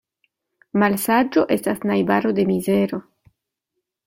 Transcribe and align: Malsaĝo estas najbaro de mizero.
Malsaĝo 0.83 1.43
estas 1.57 1.85
najbaro 1.91 2.33
de 2.41 2.47
mizero. 2.53 3.03